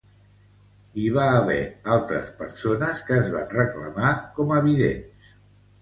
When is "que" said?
3.11-3.21